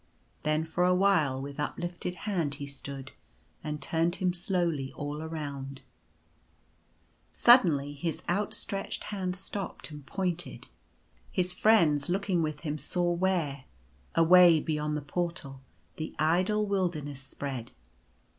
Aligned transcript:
Then 0.41 0.63
for 0.63 0.83
a 0.83 0.95
while 0.95 1.39
with 1.39 1.59
uplifted 1.59 2.15
hand 2.25 2.55
he 2.55 2.65
stood, 2.65 3.11
and 3.63 3.79
turned 3.79 4.15
him 4.15 4.33
slowly 4.33 4.91
all 4.93 5.21
around. 5.21 5.81
Suddenly 7.31 7.93
his 7.93 8.23
outstretched 8.27 9.03
hand 9.03 9.35
stopped 9.35 9.91
and 9.91 10.03
pointed. 10.03 10.65
His 11.31 11.53
friends 11.53 12.09
looking 12.09 12.41
with 12.41 12.61
him 12.61 12.79
saw, 12.79 13.11
where, 13.11 13.65
away 14.15 14.59
beyond 14.59 14.97
the 14.97 15.01
Portal, 15.03 15.61
the 15.97 16.15
idle 16.17 16.65
wilderness 16.65 17.21
spread. 17.21 17.71